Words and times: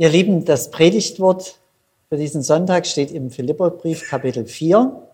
Ihr 0.00 0.08
Lieben, 0.08 0.46
das 0.46 0.70
Predigtwort 0.70 1.58
für 2.08 2.16
diesen 2.16 2.40
Sonntag 2.40 2.86
steht 2.86 3.10
im 3.10 3.30
Philipperbrief 3.30 4.08
Kapitel 4.08 4.46
4, 4.46 5.06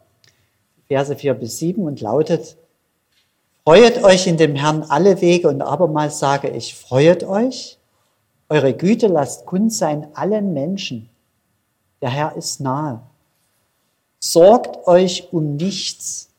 Verse 0.86 1.16
4 1.16 1.34
bis 1.34 1.58
7 1.58 1.84
und 1.84 2.00
lautet, 2.00 2.56
Freuet 3.64 4.04
euch 4.04 4.28
in 4.28 4.36
dem 4.36 4.54
Herrn 4.54 4.84
alle 4.84 5.20
Wege 5.20 5.48
und 5.48 5.60
abermals 5.60 6.20
sage 6.20 6.50
ich, 6.50 6.76
freuet 6.76 7.24
euch, 7.24 7.78
eure 8.48 8.74
Güte 8.74 9.08
lasst 9.08 9.44
kund 9.44 9.72
sein 9.72 10.06
allen 10.14 10.52
Menschen. 10.52 11.08
Der 12.00 12.10
Herr 12.10 12.36
ist 12.36 12.60
nahe. 12.60 13.02
Sorgt 14.20 14.86
euch 14.86 15.32
um 15.32 15.56
nichts, 15.56 16.30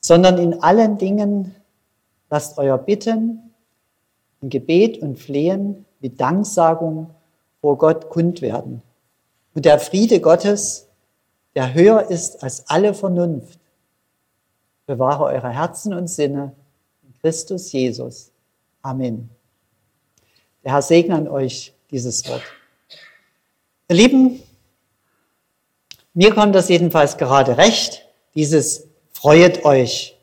sondern 0.00 0.38
in 0.38 0.64
allen 0.64 0.98
Dingen 0.98 1.54
lasst 2.28 2.58
euer 2.58 2.76
Bitten, 2.76 3.54
in 4.40 4.50
Gebet 4.50 4.98
und 4.98 5.16
Flehen 5.16 5.84
mit 6.04 6.20
Danksagung 6.20 7.14
vor 7.62 7.78
Gott 7.78 8.10
kund 8.10 8.42
werden. 8.42 8.82
Und 9.54 9.64
der 9.64 9.78
Friede 9.78 10.20
Gottes, 10.20 10.86
der 11.54 11.72
höher 11.72 12.10
ist 12.10 12.42
als 12.42 12.68
alle 12.68 12.92
Vernunft, 12.92 13.58
bewahre 14.84 15.24
eure 15.24 15.48
Herzen 15.48 15.94
und 15.94 16.08
Sinne 16.08 16.52
in 17.04 17.18
Christus 17.22 17.72
Jesus. 17.72 18.30
Amen. 18.82 19.30
Der 20.62 20.72
Herr 20.72 20.82
segne 20.82 21.14
an 21.14 21.26
euch 21.26 21.72
dieses 21.90 22.28
Wort. 22.28 22.42
Ihr 23.88 23.96
Lieben, 23.96 24.42
mir 26.12 26.34
kommt 26.34 26.54
das 26.54 26.68
jedenfalls 26.68 27.16
gerade 27.16 27.56
recht, 27.56 28.06
dieses 28.34 28.88
Freuet 29.10 29.64
euch. 29.64 30.18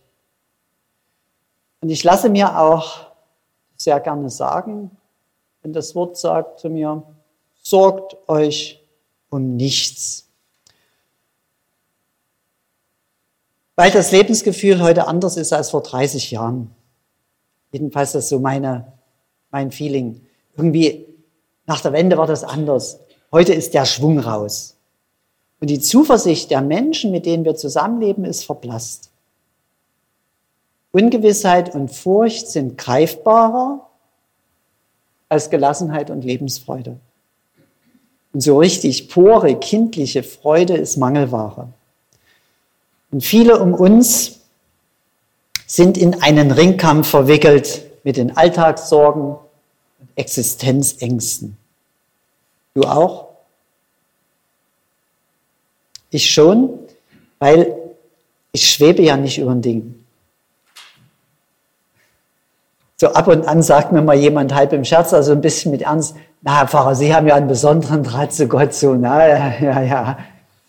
Und 1.79 1.89
ich 1.89 2.03
lasse 2.03 2.29
mir 2.29 2.59
auch 2.59 3.07
sehr 3.77 3.99
gerne 3.99 4.29
sagen, 4.29 4.95
wenn 5.61 5.73
das 5.73 5.95
Wort 5.95 6.17
sagt 6.17 6.59
zu 6.59 6.69
mir, 6.69 7.03
sorgt 7.61 8.17
euch 8.27 8.83
um 9.29 9.55
nichts. 9.55 10.27
Weil 13.75 13.91
das 13.91 14.11
Lebensgefühl 14.11 14.81
heute 14.81 15.07
anders 15.07 15.37
ist 15.37 15.53
als 15.53 15.69
vor 15.69 15.81
30 15.81 16.31
Jahren. 16.31 16.75
Jedenfalls 17.71 18.09
ist 18.09 18.15
das 18.15 18.29
so 18.29 18.39
meine, 18.39 18.91
mein 19.49 19.71
Feeling. 19.71 20.25
Irgendwie 20.55 21.07
nach 21.65 21.81
der 21.81 21.93
Wende 21.93 22.17
war 22.17 22.27
das 22.27 22.43
anders. 22.43 22.99
Heute 23.31 23.53
ist 23.53 23.73
der 23.73 23.85
Schwung 23.85 24.19
raus. 24.19 24.77
Und 25.59 25.69
die 25.69 25.79
Zuversicht 25.79 26.51
der 26.51 26.61
Menschen, 26.61 27.11
mit 27.11 27.25
denen 27.25 27.45
wir 27.45 27.55
zusammenleben, 27.55 28.25
ist 28.25 28.43
verblasst. 28.43 29.11
Ungewissheit 30.91 31.73
und 31.73 31.89
Furcht 31.89 32.47
sind 32.49 32.77
greifbarer 32.77 33.90
als 35.31 35.49
Gelassenheit 35.49 36.09
und 36.09 36.25
Lebensfreude. 36.25 36.97
Und 38.33 38.41
so 38.41 38.59
richtig 38.59 39.07
pure, 39.07 39.55
kindliche 39.55 40.23
Freude 40.23 40.75
ist 40.75 40.97
Mangelware. 40.97 41.69
Und 43.11 43.23
viele 43.23 43.59
um 43.59 43.73
uns 43.73 44.39
sind 45.65 45.97
in 45.97 46.21
einen 46.21 46.51
Ringkampf 46.51 47.07
verwickelt 47.07 47.81
mit 48.03 48.17
den 48.17 48.35
Alltagssorgen 48.35 49.23
und 49.23 50.09
Existenzängsten. 50.15 51.55
Du 52.73 52.81
auch? 52.83 53.29
Ich 56.09 56.29
schon, 56.29 56.77
weil 57.39 57.73
ich 58.51 58.69
schwebe 58.69 59.01
ja 59.01 59.15
nicht 59.15 59.37
über 59.37 59.51
ein 59.51 59.61
Ding. 59.61 60.00
So 63.01 63.07
ab 63.07 63.27
und 63.27 63.47
an 63.47 63.63
sagt 63.63 63.91
mir 63.91 64.03
mal 64.03 64.15
jemand 64.15 64.53
halb 64.53 64.73
im 64.73 64.85
Scherz, 64.85 65.11
also 65.11 65.31
ein 65.31 65.41
bisschen 65.41 65.71
mit 65.71 65.81
Ernst, 65.81 66.15
na 66.43 66.59
Herr 66.59 66.67
Pfarrer, 66.67 66.93
Sie 66.93 67.15
haben 67.15 67.25
ja 67.25 67.33
einen 67.33 67.47
besonderen 67.47 68.03
Draht 68.03 68.31
zu 68.31 68.47
Gott, 68.47 68.75
so, 68.75 68.93
na 68.93 69.27
ja, 69.27 69.53
ja, 69.59 69.81
ja, 69.81 70.19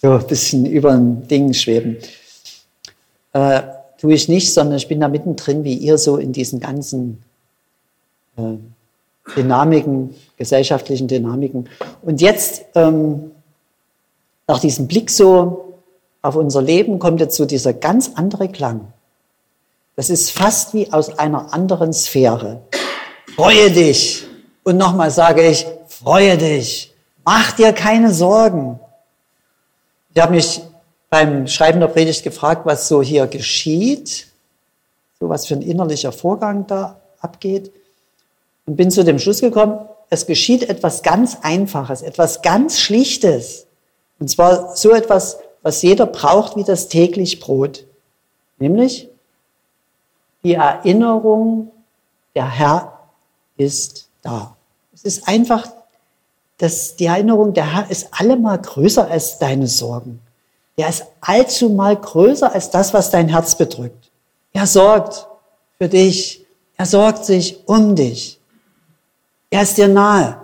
so 0.01 0.13
ein 0.13 0.27
bisschen 0.27 0.65
über 0.65 0.93
ein 0.93 1.29
Ding 1.29 1.53
schweben. 1.53 1.99
Äh, 3.35 3.61
tue 4.01 4.15
ich 4.15 4.31
nicht, 4.31 4.55
sondern 4.55 4.79
ich 4.79 4.89
bin 4.89 5.01
da 5.01 5.09
mittendrin, 5.09 5.63
wie 5.63 5.75
ihr 5.75 5.99
so 5.99 6.17
in 6.17 6.33
diesen 6.33 6.59
ganzen 6.59 7.23
äh, 8.39 8.57
Dynamiken, 9.37 10.15
gesellschaftlichen 10.39 11.09
Dynamiken. 11.09 11.69
Und 12.01 12.23
jetzt, 12.23 12.65
ähm, 12.75 13.33
nach 14.47 14.59
diesem 14.59 14.89
Blick 14.89 15.11
so 15.11 15.75
auf 16.23 16.37
unser 16.37 16.63
Leben, 16.63 16.99
kommt 16.99 17.21
jetzt 17.21 17.37
so 17.37 17.45
dieser 17.45 17.75
ganz 17.75 18.13
andere 18.15 18.49
Klang. 18.49 18.91
Das 19.95 20.09
ist 20.09 20.31
fast 20.31 20.73
wie 20.73 20.93
aus 20.93 21.19
einer 21.19 21.53
anderen 21.53 21.93
Sphäre. 21.93 22.63
Freue 23.35 23.71
dich. 23.71 24.27
Und 24.65 24.79
nochmal 24.79 25.11
sage 25.11 25.47
ich, 25.47 25.67
freue 25.87 26.39
dich. 26.39 26.95
Mach 27.25 27.53
dir 27.53 27.73
keine 27.73 28.13
Sorgen. 28.13 28.81
Ich 30.15 30.21
habe 30.21 30.33
mich 30.33 30.63
beim 31.11 31.47
Schreiben 31.47 31.81
der 31.81 31.89
Predigt 31.89 32.23
gefragt, 32.23 32.65
was 32.65 32.89
so 32.89 33.03
hier 33.03 33.27
geschieht, 33.27 34.29
so 35.21 35.29
was 35.29 35.47
für 35.47 35.55
ein 35.55 35.63
innerlicher 35.63 36.13
Vorgang 36.13 36.67
da 36.67 37.01
abgeht. 37.21 37.71
Und 38.65 38.77
bin 38.77 38.91
zu 38.91 39.05
dem 39.05 39.19
Schluss 39.19 39.41
gekommen, 39.41 39.89
es 40.09 40.27
geschieht 40.27 40.69
etwas 40.69 41.03
ganz 41.03 41.39
Einfaches, 41.43 42.03
etwas 42.03 42.43
ganz 42.43 42.79
Schlichtes. 42.79 43.67
Und 44.19 44.29
zwar 44.29 44.75
so 44.77 44.93
etwas, 44.93 45.39
was 45.63 45.83
jeder 45.83 46.07
braucht 46.07 46.57
wie 46.57 46.65
das 46.65 46.89
täglich 46.89 47.41
Brot. 47.41 47.85
Nämlich 48.59 49.09
die 50.43 50.55
Erinnerung, 50.55 51.71
der 52.35 52.51
Herr 52.51 52.99
ist 53.57 54.09
da. 54.23 54.57
Es 54.93 55.05
ist 55.05 55.29
einfach, 55.29 55.69
dass 56.59 56.97
die 56.97 57.07
Erinnerung, 57.07 57.55
der 57.55 57.73
Herr 57.73 57.91
ist 57.91 58.09
allemal 58.13 58.59
größer 58.59 59.09
als 59.11 59.39
deine 59.39 59.67
Sorgen. 59.67 60.21
Er 60.77 60.89
ist 60.89 61.05
allzu 61.21 61.69
mal 61.71 61.97
größer 61.97 62.53
als 62.53 62.71
das, 62.71 62.95
was 62.95 63.11
dein 63.11 63.29
Herz 63.29 63.57
bedrückt. 63.57 64.11
Er 64.53 64.67
sorgt 64.67 65.27
für 65.79 65.89
dich. 65.89 66.45
Er 66.77 66.87
sorgt 66.87 67.25
sich 67.25 67.67
um 67.67 67.95
dich. 67.95 68.41
Er 69.51 69.63
ist 69.63 69.77
dir 69.77 69.89
nahe. 69.89 70.41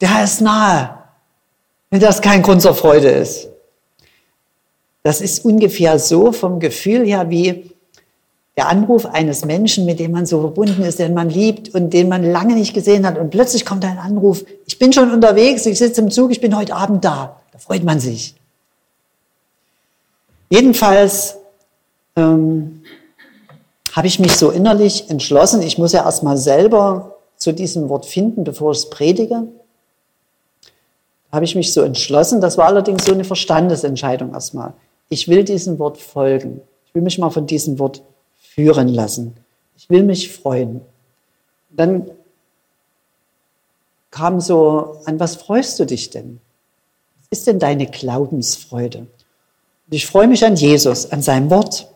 Der 0.00 0.14
Herr 0.14 0.24
ist 0.24 0.40
nahe. 0.40 0.98
Wenn 1.90 2.00
das 2.00 2.22
kein 2.22 2.42
Grund 2.42 2.62
zur 2.62 2.74
Freude 2.74 3.10
ist. 3.10 3.48
Das 5.02 5.20
ist 5.20 5.44
ungefähr 5.44 5.98
so 5.98 6.32
vom 6.32 6.60
Gefühl 6.60 7.04
her 7.04 7.28
wie, 7.28 7.71
der 8.56 8.68
Anruf 8.68 9.06
eines 9.06 9.44
Menschen, 9.44 9.86
mit 9.86 9.98
dem 9.98 10.12
man 10.12 10.26
so 10.26 10.40
verbunden 10.40 10.82
ist, 10.82 10.98
den 10.98 11.14
man 11.14 11.30
liebt 11.30 11.74
und 11.74 11.90
den 11.90 12.08
man 12.08 12.22
lange 12.22 12.54
nicht 12.54 12.74
gesehen 12.74 13.06
hat. 13.06 13.18
Und 13.18 13.30
plötzlich 13.30 13.64
kommt 13.64 13.84
ein 13.84 13.98
Anruf, 13.98 14.44
ich 14.66 14.78
bin 14.78 14.92
schon 14.92 15.10
unterwegs, 15.10 15.64
ich 15.64 15.78
sitze 15.78 16.02
im 16.02 16.10
Zug, 16.10 16.30
ich 16.30 16.40
bin 16.40 16.56
heute 16.56 16.74
Abend 16.74 17.04
da. 17.04 17.40
Da 17.52 17.58
freut 17.58 17.82
man 17.82 17.98
sich. 17.98 18.34
Jedenfalls 20.50 21.38
ähm, 22.14 22.82
habe 23.92 24.06
ich 24.06 24.18
mich 24.18 24.36
so 24.36 24.50
innerlich 24.50 25.08
entschlossen, 25.08 25.62
ich 25.62 25.78
muss 25.78 25.92
ja 25.92 26.04
erstmal 26.04 26.36
selber 26.36 27.16
zu 27.38 27.52
diesem 27.52 27.88
Wort 27.88 28.04
finden, 28.04 28.44
bevor 28.44 28.72
ich 28.72 28.78
es 28.78 28.90
predige. 28.90 29.44
Habe 31.30 31.46
ich 31.46 31.54
mich 31.54 31.72
so 31.72 31.80
entschlossen, 31.80 32.42
das 32.42 32.58
war 32.58 32.66
allerdings 32.66 33.06
so 33.06 33.12
eine 33.12 33.24
Verstandesentscheidung 33.24 34.34
erstmal. 34.34 34.74
Ich 35.08 35.28
will 35.28 35.42
diesem 35.42 35.78
Wort 35.78 35.96
folgen. 35.96 36.60
Ich 36.86 36.94
will 36.94 37.02
mich 37.02 37.18
mal 37.18 37.30
von 37.30 37.46
diesem 37.46 37.78
Wort 37.78 38.02
führen 38.54 38.88
lassen. 38.88 39.34
Ich 39.76 39.88
will 39.88 40.02
mich 40.02 40.30
freuen. 40.30 40.82
Dann 41.70 42.10
kam 44.10 44.40
so, 44.40 45.00
an 45.06 45.18
was 45.18 45.36
freust 45.36 45.80
du 45.80 45.86
dich 45.86 46.10
denn? 46.10 46.38
Was 47.18 47.38
ist 47.38 47.46
denn 47.46 47.58
deine 47.58 47.86
Glaubensfreude? 47.86 48.98
Und 48.98 49.08
ich 49.94 50.06
freue 50.06 50.28
mich 50.28 50.44
an 50.44 50.56
Jesus, 50.56 51.10
an 51.10 51.22
seinem 51.22 51.50
Wort. 51.50 51.88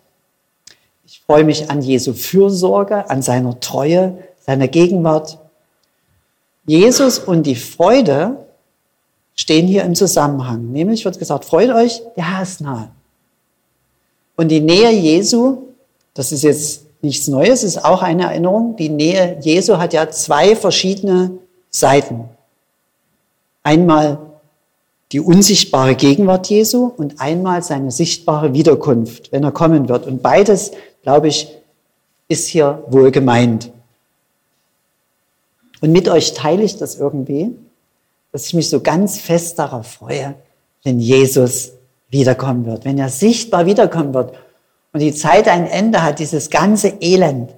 Ich 1.04 1.20
freue 1.20 1.44
mich 1.44 1.70
an 1.70 1.82
Jesu 1.82 2.14
Fürsorge, 2.14 3.10
an 3.10 3.20
seiner 3.20 3.60
Treue, 3.60 4.18
seiner 4.40 4.66
Gegenwart. 4.66 5.38
Jesus 6.64 7.18
und 7.18 7.44
die 7.44 7.54
Freude 7.54 8.46
stehen 9.34 9.66
hier 9.66 9.84
im 9.84 9.94
Zusammenhang. 9.94 10.72
Nämlich 10.72 11.04
wird 11.04 11.18
gesagt, 11.18 11.44
freut 11.44 11.70
euch, 11.70 12.02
der 12.16 12.32
Herr 12.32 12.42
ist 12.42 12.62
nahe. 12.62 12.90
Und 14.36 14.48
die 14.48 14.60
Nähe 14.60 14.90
Jesu 14.90 15.65
das 16.16 16.32
ist 16.32 16.42
jetzt 16.42 16.86
nichts 17.02 17.28
Neues, 17.28 17.62
ist 17.62 17.84
auch 17.84 18.02
eine 18.02 18.24
Erinnerung. 18.24 18.74
Die 18.76 18.88
Nähe 18.88 19.38
Jesu 19.42 19.76
hat 19.76 19.92
ja 19.92 20.10
zwei 20.10 20.56
verschiedene 20.56 21.38
Seiten. 21.70 22.24
Einmal 23.62 24.18
die 25.12 25.20
unsichtbare 25.20 25.94
Gegenwart 25.94 26.48
Jesu 26.48 26.86
und 26.96 27.20
einmal 27.20 27.62
seine 27.62 27.90
sichtbare 27.90 28.54
Wiederkunft, 28.54 29.30
wenn 29.30 29.44
er 29.44 29.52
kommen 29.52 29.90
wird. 29.90 30.06
Und 30.06 30.22
beides, 30.22 30.72
glaube 31.02 31.28
ich, 31.28 31.48
ist 32.28 32.48
hier 32.48 32.82
wohl 32.88 33.10
gemeint. 33.10 33.70
Und 35.82 35.92
mit 35.92 36.08
euch 36.08 36.32
teile 36.32 36.62
ich 36.62 36.78
das 36.78 36.96
irgendwie, 36.96 37.54
dass 38.32 38.46
ich 38.46 38.54
mich 38.54 38.70
so 38.70 38.80
ganz 38.80 39.18
fest 39.18 39.58
darauf 39.58 39.86
freue, 39.86 40.34
wenn 40.82 40.98
Jesus 40.98 41.72
wiederkommen 42.08 42.64
wird, 42.64 42.86
wenn 42.86 42.98
er 42.98 43.10
sichtbar 43.10 43.66
wiederkommen 43.66 44.14
wird 44.14 44.32
und 44.96 45.00
die 45.00 45.12
Zeit 45.12 45.46
ein 45.46 45.66
Ende 45.66 46.02
hat, 46.02 46.20
dieses 46.20 46.48
ganze 46.48 46.88
Elend. 47.02 47.50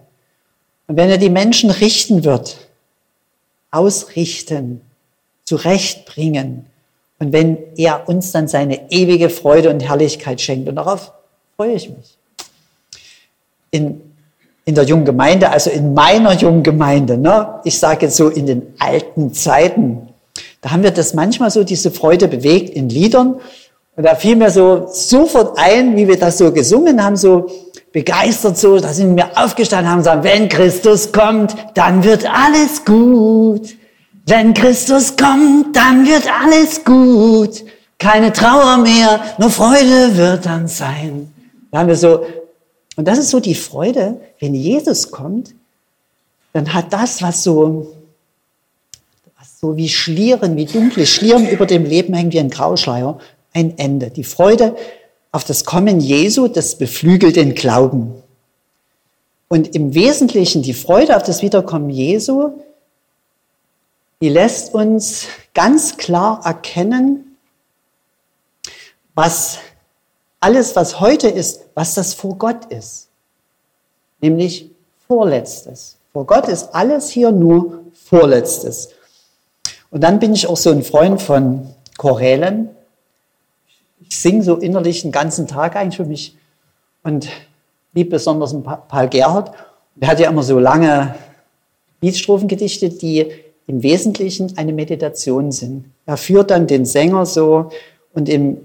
Und 0.88 0.96
wenn 0.96 1.08
er 1.08 1.18
die 1.18 1.30
Menschen 1.30 1.70
richten 1.70 2.24
wird, 2.24 2.56
ausrichten, 3.70 4.80
zurechtbringen. 5.44 6.66
Und 7.20 7.32
wenn 7.32 7.56
er 7.76 8.08
uns 8.08 8.32
dann 8.32 8.48
seine 8.48 8.90
ewige 8.90 9.30
Freude 9.30 9.70
und 9.70 9.78
Herrlichkeit 9.78 10.40
schenkt. 10.40 10.68
Und 10.68 10.74
darauf 10.74 11.12
freue 11.56 11.74
ich 11.74 11.88
mich. 11.88 12.18
In, 13.70 14.00
in 14.64 14.74
der 14.74 14.82
jungen 14.82 15.04
Gemeinde, 15.04 15.50
also 15.50 15.70
in 15.70 15.94
meiner 15.94 16.32
jungen 16.32 16.64
Gemeinde, 16.64 17.18
ne, 17.18 17.60
ich 17.62 17.78
sage 17.78 18.06
jetzt 18.06 18.16
so 18.16 18.30
in 18.30 18.46
den 18.46 18.74
alten 18.80 19.32
Zeiten, 19.32 20.08
da 20.60 20.72
haben 20.72 20.82
wir 20.82 20.90
das 20.90 21.14
manchmal 21.14 21.52
so, 21.52 21.62
diese 21.62 21.92
Freude 21.92 22.26
bewegt 22.26 22.70
in 22.70 22.88
Liedern. 22.88 23.36
Und 23.98 24.04
da 24.04 24.14
fiel 24.14 24.36
mir 24.36 24.48
so 24.48 24.86
sofort 24.92 25.58
ein, 25.58 25.96
wie 25.96 26.06
wir 26.06 26.16
das 26.16 26.38
so 26.38 26.52
gesungen 26.52 27.02
haben, 27.02 27.16
so 27.16 27.50
begeistert 27.90 28.56
so, 28.56 28.78
da 28.78 28.92
sind 28.92 29.16
wir 29.16 29.36
aufgestanden 29.36 29.90
haben 29.90 29.98
gesagt, 29.98 30.22
wenn 30.22 30.48
Christus 30.48 31.10
kommt, 31.10 31.56
dann 31.74 32.04
wird 32.04 32.24
alles 32.24 32.84
gut. 32.84 33.74
Wenn 34.24 34.54
Christus 34.54 35.16
kommt, 35.16 35.74
dann 35.74 36.06
wird 36.06 36.28
alles 36.32 36.84
gut. 36.84 37.64
Keine 37.98 38.32
Trauer 38.32 38.78
mehr, 38.78 39.20
nur 39.36 39.50
Freude 39.50 40.16
wird 40.16 40.46
dann 40.46 40.68
sein. 40.68 41.32
Da 41.72 41.80
haben 41.80 41.88
wir 41.88 41.96
so, 41.96 42.24
und 42.94 43.08
das 43.08 43.18
ist 43.18 43.30
so 43.30 43.40
die 43.40 43.56
Freude, 43.56 44.20
wenn 44.38 44.54
Jesus 44.54 45.10
kommt, 45.10 45.56
dann 46.52 46.72
hat 46.72 46.92
das, 46.92 47.20
was 47.20 47.42
so, 47.42 47.96
was 49.36 49.58
so 49.58 49.76
wie 49.76 49.88
Schlieren, 49.88 50.56
wie 50.56 50.66
dunkle 50.66 51.04
Schlieren 51.04 51.48
über 51.48 51.66
dem 51.66 51.84
Leben 51.84 52.14
hängt, 52.14 52.32
wie 52.32 52.38
ein 52.38 52.50
Grauschleier, 52.50 53.18
ein 53.58 53.78
Ende. 53.78 54.10
Die 54.10 54.24
Freude 54.24 54.76
auf 55.32 55.44
das 55.44 55.64
Kommen 55.64 56.00
Jesu, 56.00 56.48
das 56.48 56.76
beflügelt 56.76 57.36
den 57.36 57.54
Glauben. 57.54 58.22
Und 59.48 59.74
im 59.74 59.94
Wesentlichen 59.94 60.62
die 60.62 60.74
Freude 60.74 61.16
auf 61.16 61.22
das 61.22 61.42
Wiederkommen 61.42 61.90
Jesu, 61.90 62.52
die 64.20 64.28
lässt 64.28 64.74
uns 64.74 65.26
ganz 65.54 65.96
klar 65.96 66.40
erkennen, 66.44 67.36
was 69.14 69.58
alles, 70.40 70.76
was 70.76 71.00
heute 71.00 71.28
ist, 71.28 71.66
was 71.74 71.94
das 71.94 72.14
vor 72.14 72.36
Gott 72.36 72.66
ist. 72.66 73.08
Nämlich 74.20 74.70
Vorletztes. 75.06 75.96
Vor 76.12 76.26
Gott 76.26 76.48
ist 76.48 76.74
alles 76.74 77.08
hier 77.10 77.32
nur 77.32 77.84
Vorletztes. 77.92 78.90
Und 79.90 80.02
dann 80.02 80.18
bin 80.18 80.34
ich 80.34 80.46
auch 80.46 80.56
so 80.56 80.70
ein 80.70 80.82
Freund 80.82 81.22
von 81.22 81.74
Chorälen 81.96 82.70
ich 84.00 84.18
singe 84.18 84.42
so 84.42 84.56
innerlich 84.56 85.02
den 85.02 85.12
ganzen 85.12 85.46
Tag 85.46 85.76
eigentlich 85.76 85.96
für 85.96 86.04
mich 86.04 86.36
und 87.02 87.28
liebe 87.92 88.10
besonders 88.10 88.54
Paul 88.88 89.08
Gerhardt. 89.08 89.52
Der 89.96 90.08
hat 90.08 90.20
ja 90.20 90.30
immer 90.30 90.42
so 90.42 90.58
lange 90.58 91.14
Liedstrophen 92.00 92.48
gedichtet, 92.48 93.02
die 93.02 93.26
im 93.66 93.82
Wesentlichen 93.82 94.56
eine 94.56 94.72
Meditation 94.72 95.52
sind. 95.52 95.86
Er 96.06 96.16
führt 96.16 96.50
dann 96.50 96.66
den 96.66 96.86
Sänger 96.86 97.26
so 97.26 97.70
und 98.14 98.28
im 98.28 98.58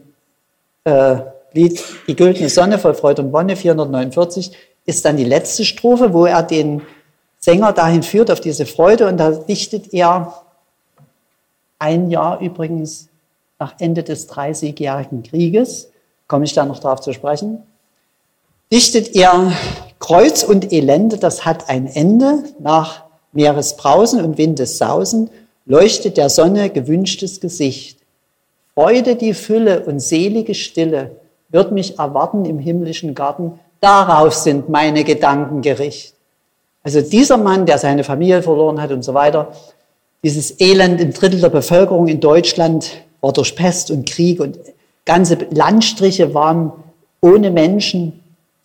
äh, 0.83 1.17
Lied 1.53 1.83
Die 2.07 2.15
güldene 2.15 2.49
Sonne 2.49 2.79
voll 2.79 2.95
Freude 2.95 3.21
und 3.21 3.31
Wonne 3.31 3.55
449 3.55 4.51
ist 4.85 5.05
dann 5.05 5.17
die 5.17 5.23
letzte 5.23 5.65
Strophe, 5.65 6.13
wo 6.13 6.25
er 6.25 6.43
den 6.43 6.81
Sänger 7.39 7.73
dahin 7.73 8.03
führt 8.03 8.31
auf 8.31 8.39
diese 8.39 8.65
Freude 8.65 9.07
und 9.07 9.17
da 9.17 9.31
dichtet 9.31 9.93
er 9.93 10.43
ein 11.79 12.09
Jahr 12.09 12.39
übrigens 12.39 13.09
nach 13.63 13.75
Ende 13.79 14.03
des 14.03 14.27
Dreißigjährigen 14.27 15.23
Krieges, 15.23 15.89
komme 16.27 16.43
ich 16.43 16.51
da 16.51 16.65
noch 16.65 16.79
darauf 16.79 16.99
zu 16.99 17.13
sprechen, 17.13 17.63
dichtet 18.73 19.15
er 19.15 19.53
Kreuz 19.99 20.43
und 20.43 20.73
Elende, 20.73 21.17
das 21.17 21.45
hat 21.45 21.69
ein 21.69 21.87
Ende. 21.87 22.43
Nach 22.59 23.03
Meeresbrausen 23.31 24.19
und 24.21 24.37
Windessausen 24.37 25.29
leuchtet 25.65 26.17
der 26.17 26.27
Sonne 26.27 26.71
gewünschtes 26.71 27.39
Gesicht. 27.39 27.99
Freude 28.73 29.15
die 29.15 29.33
Fülle 29.33 29.85
und 29.85 30.01
selige 30.01 30.55
Stille 30.55 31.11
wird 31.47 31.71
mich 31.71 31.99
erwarten 31.99 32.43
im 32.43 32.59
himmlischen 32.59 33.15
Garten. 33.15 33.59
Darauf 33.79 34.33
sind 34.33 34.67
meine 34.67 35.05
Gedanken 35.05 35.61
gerichtet. 35.61 36.17
Also 36.83 36.99
dieser 36.99 37.37
Mann, 37.37 37.65
der 37.65 37.77
seine 37.77 38.03
Familie 38.03 38.43
verloren 38.43 38.81
hat 38.81 38.91
und 38.91 39.03
so 39.03 39.13
weiter, 39.13 39.53
dieses 40.21 40.59
Elend, 40.59 40.99
ein 40.99 41.13
Drittel 41.13 41.39
der 41.39 41.49
Bevölkerung 41.49 42.09
in 42.09 42.19
Deutschland 42.19 43.03
war 43.23 43.31
durch 43.31 43.55
Pest 43.55 43.89
und 43.89 44.07
Krieg 44.07 44.41
und 44.41 44.59
ganze 45.05 45.35
Landstriche 45.49 46.33
waren 46.33 46.73
ohne 47.21 47.51
Menschen. 47.51 48.21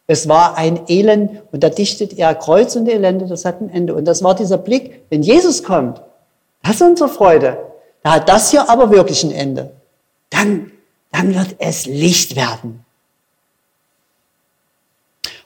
Es 0.08 0.28
war 0.28 0.58
ein 0.58 0.80
Elend 0.88 1.42
und 1.52 1.62
da 1.62 1.68
dichtet 1.68 2.18
er 2.18 2.34
Kreuz 2.34 2.74
und 2.74 2.88
Elende, 2.88 3.26
das 3.26 3.44
hat 3.44 3.60
ein 3.60 3.70
Ende. 3.70 3.94
Und 3.94 4.04
das 4.04 4.22
war 4.24 4.34
dieser 4.34 4.58
Blick, 4.58 5.02
wenn 5.10 5.22
Jesus 5.22 5.62
kommt, 5.62 6.02
das 6.64 6.76
ist 6.76 6.82
unsere 6.82 7.08
Freude. 7.08 7.56
Da 8.02 8.14
hat 8.14 8.28
das 8.28 8.50
hier 8.50 8.68
aber 8.68 8.90
wirklich 8.90 9.22
ein 9.22 9.30
Ende. 9.30 9.70
Dann, 10.30 10.72
dann 11.12 11.36
wird 11.36 11.54
es 11.58 11.86
Licht 11.86 12.34
werden. 12.34 12.84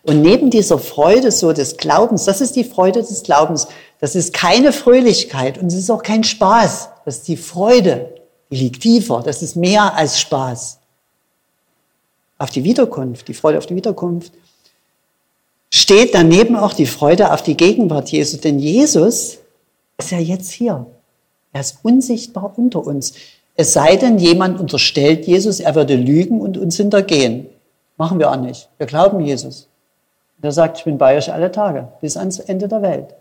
Und 0.05 0.23
neben 0.23 0.49
dieser 0.49 0.79
Freude 0.79 1.31
so 1.31 1.53
des 1.53 1.77
Glaubens, 1.77 2.25
das 2.25 2.41
ist 2.41 2.57
die 2.57 2.65
Freude 2.65 3.01
des 3.01 3.23
Glaubens, 3.25 3.69
das 4.01 4.15
ist 4.15 4.33
keine 4.33 4.73
Fröhlichkeit 4.73 5.59
und 5.59 5.67
es 5.67 5.75
ist 5.75 5.91
auch 5.91 6.03
kein 6.03 6.25
Spaß, 6.25 6.89
das 7.05 7.19
ist 7.19 7.29
die 7.29 7.37
Freude 7.37 8.22
die 8.53 8.57
liegt 8.57 8.83
tiefer. 8.83 9.23
Das 9.25 9.43
ist 9.43 9.57
mehr 9.57 9.95
als 9.97 10.21
Spaß. 10.21 10.79
Auf 12.37 12.51
die 12.51 12.65
Wiederkunft, 12.65 13.27
die 13.29 13.35
Freude 13.35 13.57
auf 13.57 13.67
die 13.67 13.77
Wiederkunft, 13.77 14.33
steht 15.71 16.15
daneben 16.15 16.55
auch 16.55 16.75
die 16.75 16.87
Freude 16.87 17.33
auf 17.33 17.43
die 17.43 17.57
Gegenwart 17.57 18.11
Jesu. 18.11 18.37
Denn 18.37 18.59
Jesus 18.59 19.39
ist 19.97 20.11
ja 20.11 20.19
jetzt 20.19 20.51
hier. 20.51 20.87
Er 21.55 21.61
ist 21.63 21.79
unsichtbar 21.83 22.53
unter 22.57 22.87
uns. 22.87 23.15
Es 23.55 23.73
sei 23.73 23.97
denn, 23.97 24.19
jemand 24.19 24.61
unterstellt 24.61 25.27
Jesus, 25.27 25.61
er 25.61 25.75
würde 25.75 25.97
lügen 25.97 26.41
und 26.41 26.59
uns 26.59 26.77
hintergehen. 26.77 27.47
Machen 27.97 28.19
wir 28.19 28.31
auch 28.31 28.37
nicht. 28.37 28.69
Wir 28.77 28.87
glauben 28.87 29.21
Jesus. 29.21 29.69
Und 30.37 30.45
er 30.45 30.53
sagt, 30.53 30.79
ich 30.79 30.85
bin 30.85 30.99
bei 30.99 31.17
euch 31.17 31.33
alle 31.33 31.51
Tage, 31.53 31.89
bis 32.03 32.19
ans 32.19 32.39
Ende 32.39 32.69
der 32.69 32.83
Welt. 32.83 33.15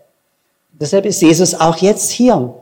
Deshalb 0.72 1.06
ist 1.06 1.22
Jesus 1.22 1.54
auch 1.54 1.78
jetzt 1.78 2.10
hier. 2.10 2.54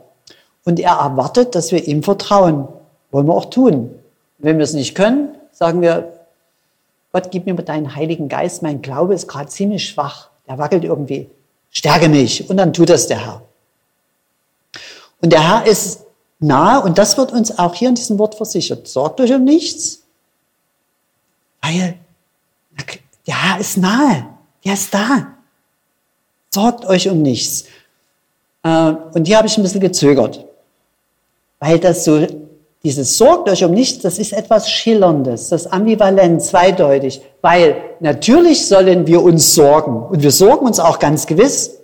Und 0.65 0.79
er 0.79 0.93
erwartet, 0.93 1.55
dass 1.55 1.71
wir 1.71 1.87
ihm 1.87 2.03
vertrauen. 2.03 2.67
Wollen 3.11 3.27
wir 3.27 3.33
auch 3.33 3.49
tun. 3.49 3.95
wenn 4.37 4.57
wir 4.57 4.63
es 4.63 4.73
nicht 4.73 4.95
können, 4.95 5.35
sagen 5.51 5.81
wir, 5.81 6.13
Gott, 7.11 7.29
gib 7.29 7.45
mir 7.45 7.53
deinen 7.55 7.95
Heiligen 7.95 8.29
Geist. 8.29 8.63
Mein 8.63 8.81
Glaube 8.81 9.13
ist 9.13 9.27
gerade 9.27 9.49
ziemlich 9.49 9.87
schwach. 9.87 10.29
Der 10.47 10.57
wackelt 10.57 10.83
irgendwie. 10.83 11.29
Stärke 11.69 12.09
mich. 12.09 12.49
Und 12.49 12.57
dann 12.57 12.73
tut 12.73 12.89
das 12.89 13.07
der 13.07 13.23
Herr. 13.23 13.41
Und 15.21 15.31
der 15.31 15.47
Herr 15.47 15.67
ist 15.67 16.05
nahe 16.39 16.81
und 16.81 16.97
das 16.97 17.17
wird 17.17 17.31
uns 17.31 17.57
auch 17.59 17.75
hier 17.75 17.89
in 17.89 17.95
diesem 17.95 18.17
Wort 18.17 18.35
versichert. 18.35 18.87
Sorgt 18.87 19.21
euch 19.21 19.31
um 19.31 19.43
nichts, 19.43 20.01
weil 21.61 21.95
der 23.27 23.35
Herr 23.35 23.59
ist 23.59 23.77
nahe. 23.77 24.27
Der 24.65 24.73
ist 24.73 24.93
da. 24.93 25.27
Sorgt 26.49 26.85
euch 26.85 27.07
um 27.09 27.21
nichts. 27.21 27.65
Äh, 28.63 28.93
und 29.13 29.25
hier 29.25 29.37
habe 29.37 29.47
ich 29.47 29.57
ein 29.57 29.63
bisschen 29.63 29.81
gezögert 29.81 30.45
weil 31.61 31.79
das 31.79 32.03
so, 32.03 32.25
dieses 32.83 33.17
sorgt 33.19 33.47
euch 33.47 33.63
um 33.63 33.71
nichts, 33.71 34.01
das 34.01 34.17
ist 34.17 34.33
etwas 34.33 34.69
Schillerndes, 34.69 35.49
das 35.49 35.67
ambivalent, 35.67 36.41
zweideutig, 36.41 37.21
weil 37.41 37.75
natürlich 37.99 38.67
sollen 38.67 39.05
wir 39.05 39.21
uns 39.21 39.53
sorgen 39.53 40.07
und 40.07 40.23
wir 40.23 40.31
sorgen 40.31 40.65
uns 40.65 40.79
auch 40.79 40.97
ganz 40.97 41.27
gewiss. 41.27 41.77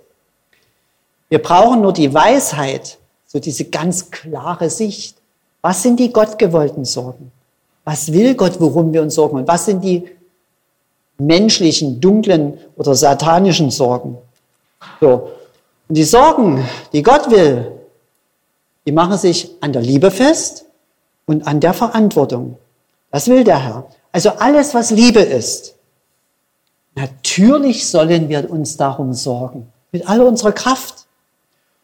Wir 1.28 1.40
brauchen 1.40 1.80
nur 1.80 1.92
die 1.92 2.12
Weisheit, 2.12 2.98
so 3.26 3.38
diese 3.38 3.66
ganz 3.66 4.10
klare 4.10 4.68
Sicht. 4.68 5.16
Was 5.62 5.82
sind 5.82 6.00
die 6.00 6.12
gottgewollten 6.12 6.84
Sorgen? 6.84 7.30
Was 7.84 8.12
will 8.12 8.34
Gott, 8.34 8.58
worum 8.58 8.92
wir 8.92 9.02
uns 9.02 9.14
sorgen? 9.14 9.36
Und 9.36 9.48
was 9.48 9.66
sind 9.66 9.84
die 9.84 10.08
menschlichen, 11.18 12.00
dunklen 12.00 12.58
oder 12.76 12.96
satanischen 12.96 13.70
Sorgen? 13.70 14.18
So. 15.00 15.30
Und 15.88 15.94
die 15.96 16.04
Sorgen, 16.04 16.64
die 16.92 17.02
Gott 17.02 17.30
will, 17.30 17.77
die 18.86 18.92
machen 18.92 19.18
sich 19.18 19.50
an 19.60 19.72
der 19.72 19.82
Liebe 19.82 20.10
fest 20.10 20.64
und 21.26 21.46
an 21.46 21.60
der 21.60 21.74
Verantwortung. 21.74 22.56
Das 23.10 23.28
will 23.28 23.44
der 23.44 23.62
Herr. 23.62 23.86
Also 24.12 24.30
alles, 24.30 24.74
was 24.74 24.90
Liebe 24.90 25.20
ist. 25.20 25.74
Natürlich 26.94 27.88
sollen 27.88 28.28
wir 28.28 28.50
uns 28.50 28.76
darum 28.76 29.12
sorgen. 29.12 29.68
Mit 29.92 30.08
aller 30.08 30.26
unserer 30.26 30.52
Kraft. 30.52 31.06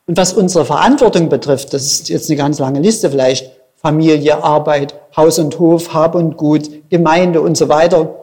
Und 0.07 0.17
was 0.17 0.33
unsere 0.33 0.65
Verantwortung 0.65 1.29
betrifft, 1.29 1.73
das 1.73 1.85
ist 1.85 2.09
jetzt 2.09 2.29
eine 2.29 2.37
ganz 2.37 2.59
lange 2.59 2.81
Liste 2.81 3.11
vielleicht. 3.11 3.51
Familie, 3.77 4.43
Arbeit, 4.43 4.95
Haus 5.17 5.39
und 5.39 5.59
Hof, 5.59 5.93
Hab 5.93 6.15
und 6.15 6.37
Gut, 6.37 6.91
Gemeinde 6.91 7.41
und 7.43 7.57
so 7.57 7.69
weiter. 7.69 8.15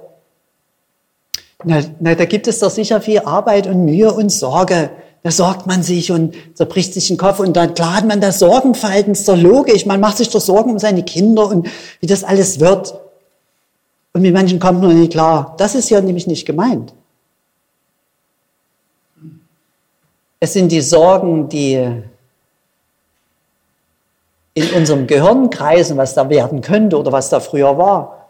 Na, 1.64 1.82
na, 2.00 2.16
da 2.16 2.26
gibt 2.26 2.48
es 2.48 2.60
doch 2.60 2.72
sicher 2.72 3.00
viel 3.00 3.20
Arbeit 3.20 3.68
und 3.68 3.86
Mühe 3.86 4.12
und 4.12 4.32
Sorge. 4.32 4.90
Da 5.24 5.30
sorgt 5.30 5.68
man 5.68 5.84
sich 5.84 6.12
und 6.12 6.36
zerbricht 6.56 6.94
sich 6.94 7.08
den 7.08 7.18
Kopf 7.18 7.40
und 7.40 7.54
dann 7.56 7.76
klar 7.76 7.98
hat 7.98 8.08
man 8.08 8.22
das 8.22 8.40
Sorgenverhalten, 8.40 9.12
ist 9.12 9.28
doch 9.28 9.38
logisch. 9.38 9.86
Man 9.86 10.00
macht 10.00 10.18
sich 10.18 10.30
doch 10.30 10.42
Sorgen 10.42 10.72
um 10.72 10.80
seine 10.80 11.04
Kinder 11.04 11.48
und 11.48 11.70
wie 12.00 12.08
das 12.08 12.24
alles 12.24 12.60
wird. 12.60 13.00
Und 14.14 14.24
mit 14.24 14.34
manchen 14.34 14.60
kommt 14.60 14.82
man 14.82 15.00
nicht 15.00 15.12
klar. 15.12 15.56
Das 15.58 15.76
ist 15.76 15.90
ja 15.90 16.02
nämlich 16.02 16.26
nicht 16.26 16.46
gemeint. 16.46 16.94
Es 20.40 20.54
sind 20.54 20.72
die 20.72 20.82
Sorgen, 20.82 21.50
die 21.50 22.02
in 24.56 24.70
unserem 24.74 25.06
Gehirn 25.06 25.52
kreisen, 25.52 25.98
was 25.98 26.16
da 26.16 26.30
werden 26.30 26.62
könnte 26.62 26.98
oder 26.98 27.12
was 27.12 27.30
da 27.30 27.40
früher 27.40 27.78
war. 27.78 28.28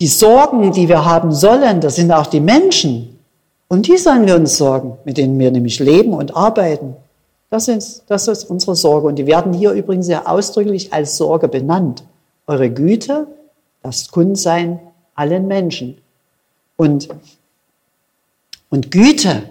Die 0.00 0.08
Sorgen, 0.08 0.72
die 0.72 0.88
wir 0.88 1.04
haben 1.04 1.30
sollen, 1.30 1.80
das 1.80 1.96
sind 1.96 2.10
auch 2.10 2.26
die 2.26 2.40
Menschen. 2.40 3.19
Und 3.70 3.86
die 3.86 3.96
sollen 3.98 4.26
wir 4.26 4.34
uns 4.34 4.56
sorgen, 4.56 4.98
mit 5.04 5.16
denen 5.16 5.38
wir 5.38 5.52
nämlich 5.52 5.78
leben 5.78 6.12
und 6.12 6.34
arbeiten. 6.34 6.96
Das 7.50 7.68
ist, 7.68 8.02
das 8.08 8.26
ist 8.26 8.50
unsere 8.50 8.74
Sorge. 8.74 9.06
Und 9.06 9.14
die 9.14 9.26
werden 9.26 9.52
hier 9.52 9.70
übrigens 9.70 10.06
sehr 10.06 10.28
ausdrücklich 10.28 10.92
als 10.92 11.16
Sorge 11.16 11.46
benannt. 11.46 12.02
Eure 12.48 12.68
Güte, 12.68 13.28
das 13.80 14.10
Kundsein 14.10 14.80
allen 15.14 15.46
Menschen. 15.46 15.98
Und, 16.76 17.10
und 18.70 18.90
Güte, 18.90 19.44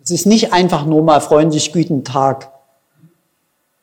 das 0.00 0.10
ist 0.10 0.26
nicht 0.26 0.52
einfach 0.52 0.84
nur 0.84 1.04
mal 1.04 1.20
freundlich 1.20 1.72
Güten 1.72 2.02
Tag, 2.02 2.50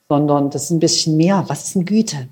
sondern 0.09 0.49
das 0.49 0.63
ist 0.63 0.71
ein 0.71 0.81
bisschen 0.81 1.15
mehr. 1.15 1.45
Was 1.47 1.63
ist 1.63 1.75
denn 1.75 1.85
Güte? 1.85 2.27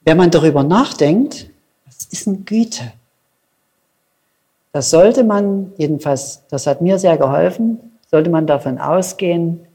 Wenn 0.00 0.16
man 0.16 0.32
darüber 0.32 0.64
nachdenkt, 0.64 1.48
was 1.86 2.06
ist 2.06 2.26
denn 2.26 2.44
Güte? 2.44 2.92
Das 4.72 4.90
sollte 4.90 5.24
man, 5.24 5.72
jedenfalls, 5.76 6.42
das 6.48 6.66
hat 6.66 6.80
mir 6.80 6.98
sehr 6.98 7.16
geholfen, 7.16 7.80
sollte 8.10 8.30
man 8.30 8.46
davon 8.46 8.78
ausgehen, 8.78 9.66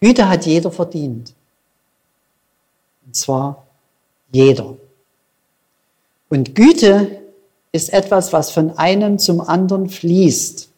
Güte 0.00 0.28
hat 0.28 0.44
jeder 0.44 0.70
verdient. 0.70 1.34
Und 3.06 3.16
zwar 3.16 3.64
jeder. 4.30 4.76
Und 6.28 6.54
Güte 6.54 7.22
ist 7.72 7.92
etwas, 7.92 8.32
was 8.32 8.50
von 8.50 8.76
einem 8.76 9.18
zum 9.18 9.40
anderen 9.40 9.88
fließt. 9.88 10.68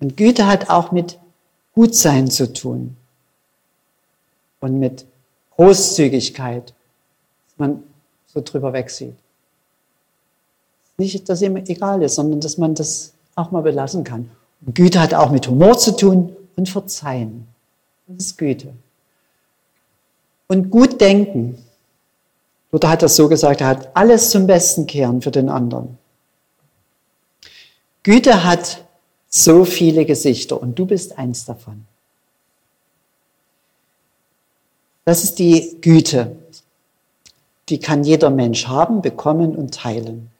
Und 0.00 0.16
Güte 0.16 0.46
hat 0.46 0.68
auch 0.68 0.92
mit 0.92 1.18
Gutsein 1.74 2.30
zu 2.30 2.52
tun 2.52 2.96
und 4.60 4.78
mit 4.78 5.06
Großzügigkeit, 5.56 6.74
dass 7.46 7.58
man 7.58 7.82
so 8.26 8.40
drüber 8.40 8.72
wegsieht. 8.72 9.16
Nicht, 10.98 11.28
dass 11.28 11.42
ihm 11.42 11.56
egal 11.56 12.02
ist, 12.02 12.16
sondern 12.16 12.40
dass 12.40 12.58
man 12.58 12.74
das 12.74 13.12
auch 13.36 13.52
mal 13.52 13.62
belassen 13.62 14.04
kann. 14.04 14.30
Und 14.66 14.74
Güte 14.74 15.00
hat 15.00 15.14
auch 15.14 15.30
mit 15.30 15.46
Humor 15.46 15.78
zu 15.78 15.96
tun 15.96 16.34
und 16.56 16.68
Verzeihen. 16.68 17.46
Das 18.08 18.26
ist 18.26 18.38
Güte. 18.38 18.74
Und 20.48 20.70
gut 20.70 21.00
denken. 21.00 21.62
Luther 22.72 22.90
hat 22.90 23.02
das 23.02 23.16
so 23.16 23.28
gesagt, 23.28 23.60
er 23.60 23.68
hat 23.68 23.96
alles 23.96 24.30
zum 24.30 24.46
Besten 24.46 24.86
kehren 24.86 25.22
für 25.22 25.30
den 25.30 25.48
anderen. 25.48 25.96
Güte 28.02 28.44
hat 28.44 28.84
so 29.28 29.64
viele 29.64 30.04
Gesichter 30.04 30.60
und 30.60 30.78
du 30.78 30.86
bist 30.86 31.16
eins 31.18 31.44
davon. 31.44 31.86
Das 35.04 35.24
ist 35.24 35.38
die 35.38 35.76
Güte. 35.80 36.36
Die 37.68 37.78
kann 37.78 38.04
jeder 38.04 38.30
Mensch 38.30 38.66
haben, 38.66 39.00
bekommen 39.00 39.54
und 39.54 39.74
teilen. 39.74 40.30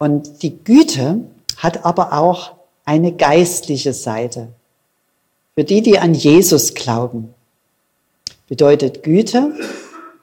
Und 0.00 0.42
die 0.42 0.58
Güte 0.64 1.20
hat 1.58 1.84
aber 1.84 2.14
auch 2.14 2.54
eine 2.84 3.12
geistliche 3.12 3.92
Seite. 3.92 4.48
Für 5.54 5.62
die, 5.62 5.82
die 5.82 5.98
an 6.00 6.14
Jesus 6.14 6.74
glauben, 6.74 7.32
bedeutet 8.48 9.04
Güte 9.04 9.52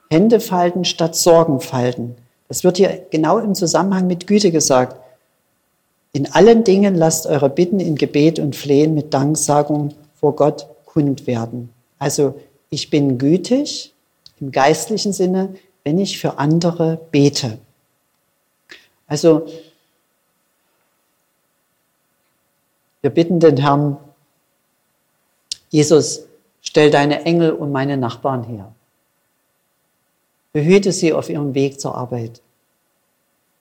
Hände 0.10 0.39
falten 0.39 0.86
statt 0.86 1.15
Sorgen 1.15 1.60
falten. 1.60 2.15
Das 2.48 2.63
wird 2.63 2.77
hier 2.77 3.05
genau 3.12 3.39
im 3.39 3.55
Zusammenhang 3.55 4.07
mit 4.07 4.25
Güte 4.25 4.51
gesagt. 4.51 4.98
In 6.13 6.31
allen 6.31 6.63
Dingen 6.63 6.96
lasst 6.96 7.27
eure 7.27 7.50
Bitten 7.50 7.79
in 7.79 7.96
Gebet 7.96 8.39
und 8.39 8.55
Flehen 8.55 8.93
mit 8.93 9.13
Danksagung 9.13 9.93
vor 10.19 10.36
Gott 10.36 10.67
kund 10.86 11.27
werden. 11.27 11.69
Also 12.00 12.36
ich 12.69 12.89
bin 12.89 13.17
gütig 13.17 13.93
im 14.39 14.51
geistlichen 14.51 15.13
Sinne, 15.13 15.55
wenn 15.84 16.00
ich 16.00 16.19
für 16.19 16.39
andere 16.39 17.00
bete. 17.12 17.57
Also 19.07 19.46
wir 23.08 23.14
bitten 23.14 23.40
den 23.40 23.56
Herrn, 23.56 23.96
Jesus, 25.70 26.24
stell 26.62 26.92
deine 26.92 27.24
Engel 27.24 27.52
und 27.54 27.72
meine 27.72 27.96
Nachbarn 27.96 28.44
her. 28.44 28.74
Behüte 30.52 30.92
sie 30.92 31.14
auf 31.14 31.30
ihrem 31.30 31.54
Weg 31.54 31.80
zur 31.80 31.96
Arbeit. 31.96 32.42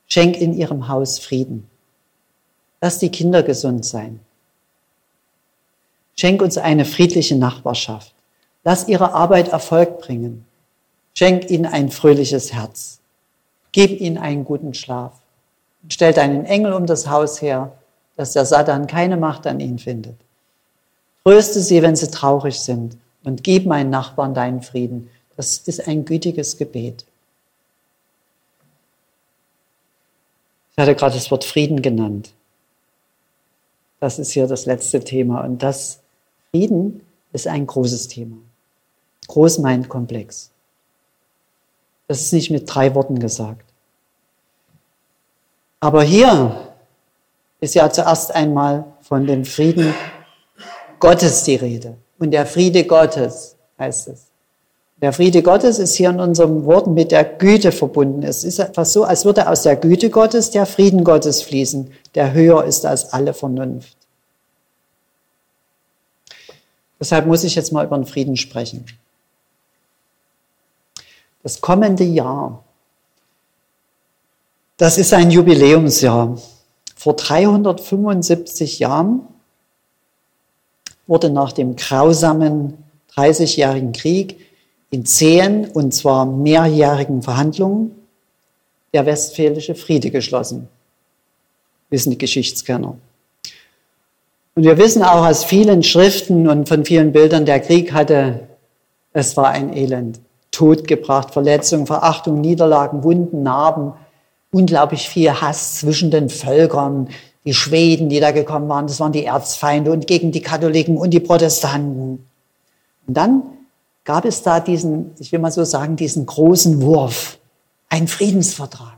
Schenk 0.08 0.36
in 0.36 0.52
ihrem 0.52 0.88
Haus 0.88 1.20
Frieden. 1.20 1.70
Lass 2.80 2.98
die 2.98 3.10
Kinder 3.10 3.44
gesund 3.44 3.84
sein. 3.84 4.18
Schenk 6.16 6.42
uns 6.42 6.58
eine 6.58 6.84
friedliche 6.84 7.36
Nachbarschaft. 7.36 8.14
Lass 8.64 8.88
ihre 8.88 9.12
Arbeit 9.12 9.46
Erfolg 9.46 10.00
bringen. 10.00 10.44
Schenk 11.14 11.50
ihnen 11.50 11.66
ein 11.66 11.92
fröhliches 11.92 12.52
Herz. 12.52 12.98
Gib 13.70 14.00
ihnen 14.00 14.18
einen 14.18 14.44
guten 14.44 14.74
Schlaf. 14.74 15.12
Stell 15.88 16.12
deinen 16.12 16.46
Engel 16.46 16.72
um 16.72 16.86
das 16.86 17.08
Haus 17.08 17.40
her, 17.40 17.70
dass 18.16 18.32
der 18.32 18.44
Satan 18.44 18.86
keine 18.86 19.16
Macht 19.16 19.46
an 19.46 19.60
ihnen 19.60 19.78
findet. 19.78 20.16
Tröste 21.24 21.60
sie, 21.60 21.82
wenn 21.82 21.96
sie 21.96 22.10
traurig 22.10 22.60
sind 22.60 22.96
und 23.24 23.42
gib 23.42 23.66
meinen 23.66 23.90
Nachbarn 23.90 24.34
deinen 24.34 24.62
Frieden. 24.62 25.10
Das 25.36 25.58
ist 25.58 25.86
ein 25.86 26.04
gütiges 26.04 26.56
Gebet. 26.56 27.04
Ich 30.72 30.78
hatte 30.82 30.94
gerade 30.94 31.14
das 31.14 31.30
Wort 31.30 31.44
Frieden 31.44 31.82
genannt. 31.82 32.32
Das 33.98 34.18
ist 34.18 34.32
hier 34.32 34.46
das 34.46 34.66
letzte 34.66 35.00
Thema. 35.00 35.42
Und 35.42 35.62
das 35.62 36.00
Frieden 36.50 37.00
ist 37.32 37.46
ein 37.46 37.66
großes 37.66 38.08
Thema. 38.08 38.36
Groß 39.26 39.58
meint 39.58 39.88
komplex. 39.88 40.50
Das 42.08 42.20
ist 42.20 42.32
nicht 42.32 42.50
mit 42.50 42.72
drei 42.72 42.94
Worten 42.94 43.18
gesagt. 43.18 43.64
Aber 45.80 46.02
hier 46.02 46.75
ist 47.60 47.74
ja 47.74 47.90
zuerst 47.90 48.34
einmal 48.34 48.84
von 49.00 49.26
dem 49.26 49.44
Frieden 49.44 49.94
Gottes 51.00 51.44
die 51.44 51.56
Rede. 51.56 51.96
Und 52.18 52.30
der 52.30 52.46
Friede 52.46 52.84
Gottes 52.84 53.56
heißt 53.78 54.08
es. 54.08 54.26
Der 55.02 55.12
Friede 55.12 55.42
Gottes 55.42 55.78
ist 55.78 55.94
hier 55.94 56.08
in 56.08 56.20
unserem 56.20 56.64
Wort 56.64 56.86
mit 56.86 57.12
der 57.12 57.24
Güte 57.24 57.70
verbunden. 57.70 58.22
Es 58.22 58.44
ist 58.44 58.58
etwas 58.58 58.94
so, 58.94 59.04
als 59.04 59.26
würde 59.26 59.48
aus 59.48 59.62
der 59.62 59.76
Güte 59.76 60.08
Gottes 60.08 60.50
der 60.50 60.64
Frieden 60.64 61.04
Gottes 61.04 61.42
fließen, 61.42 61.92
der 62.14 62.32
höher 62.32 62.64
ist 62.64 62.86
als 62.86 63.12
alle 63.12 63.34
Vernunft. 63.34 63.96
Deshalb 66.98 67.26
muss 67.26 67.44
ich 67.44 67.54
jetzt 67.54 67.72
mal 67.72 67.84
über 67.84 67.98
den 67.98 68.06
Frieden 68.06 68.38
sprechen. 68.38 68.86
Das 71.42 71.60
kommende 71.60 72.04
Jahr, 72.04 72.64
das 74.78 74.96
ist 74.96 75.12
ein 75.12 75.30
Jubiläumsjahr. 75.30 76.38
Vor 77.06 77.14
375 77.14 78.80
Jahren 78.80 79.20
wurde 81.06 81.30
nach 81.30 81.52
dem 81.52 81.76
grausamen 81.76 82.78
30-jährigen 83.14 83.92
Krieg 83.92 84.40
in 84.90 85.06
zehn 85.06 85.66
und 85.68 85.94
zwar 85.94 86.26
mehrjährigen 86.26 87.22
Verhandlungen 87.22 87.92
der 88.92 89.06
Westfälische 89.06 89.76
Friede 89.76 90.10
geschlossen. 90.10 90.66
Wissen 91.90 92.10
die 92.10 92.18
Geschichtskenner. 92.18 92.98
Und 94.56 94.64
wir 94.64 94.76
wissen 94.76 95.04
auch 95.04 95.24
aus 95.24 95.44
vielen 95.44 95.84
Schriften 95.84 96.48
und 96.48 96.68
von 96.68 96.84
vielen 96.84 97.12
Bildern, 97.12 97.46
der 97.46 97.60
Krieg 97.60 97.92
hatte, 97.92 98.48
es 99.12 99.36
war 99.36 99.50
ein 99.50 99.72
Elend. 99.72 100.18
Tod 100.50 100.88
gebracht, 100.88 101.32
Verletzungen, 101.32 101.86
Verachtung, 101.86 102.40
Niederlagen, 102.40 103.04
Wunden, 103.04 103.44
Narben, 103.44 103.92
unglaublich 104.56 105.08
viel 105.08 105.30
Hass 105.30 105.80
zwischen 105.80 106.10
den 106.10 106.30
Völkern. 106.30 107.08
Die 107.44 107.54
Schweden, 107.54 108.08
die 108.08 108.18
da 108.18 108.32
gekommen 108.32 108.68
waren, 108.68 108.86
das 108.86 108.98
waren 108.98 109.12
die 109.12 109.24
Erzfeinde 109.24 109.92
und 109.92 110.06
gegen 110.06 110.32
die 110.32 110.40
Katholiken 110.40 110.96
und 110.96 111.10
die 111.10 111.20
Protestanten. 111.20 112.26
Und 113.06 113.16
dann 113.16 113.42
gab 114.04 114.24
es 114.24 114.42
da 114.42 114.60
diesen, 114.60 115.12
ich 115.18 115.30
will 115.30 115.38
mal 115.38 115.52
so 115.52 115.64
sagen, 115.64 115.96
diesen 115.96 116.26
großen 116.26 116.82
Wurf, 116.82 117.38
ein 117.88 118.08
Friedensvertrag. 118.08 118.96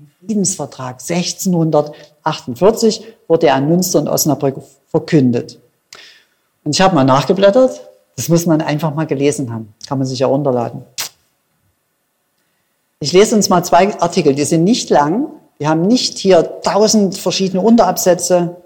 Ein 0.00 0.10
Friedensvertrag. 0.18 1.00
1648 1.00 3.04
wurde 3.28 3.48
er 3.48 3.58
in 3.58 3.68
Münster 3.68 4.00
und 4.00 4.08
Osnabrück 4.08 4.56
verkündet. 4.88 5.60
Und 6.64 6.74
ich 6.74 6.80
habe 6.80 6.94
mal 6.94 7.04
nachgeblättert, 7.04 7.80
das 8.16 8.28
muss 8.28 8.46
man 8.46 8.60
einfach 8.60 8.94
mal 8.94 9.06
gelesen 9.06 9.52
haben, 9.52 9.74
kann 9.86 9.98
man 9.98 10.06
sich 10.06 10.18
ja 10.18 10.26
runterladen. 10.26 10.82
Ich 13.02 13.12
lese 13.12 13.34
uns 13.34 13.48
mal 13.48 13.64
zwei 13.64 13.98
Artikel, 13.98 14.32
die 14.32 14.44
sind 14.44 14.62
nicht 14.62 14.88
lang, 14.88 15.26
die 15.58 15.66
haben 15.66 15.82
nicht 15.82 16.18
hier 16.18 16.60
tausend 16.60 17.18
verschiedene 17.18 17.60
Unterabsätze. 17.60 18.58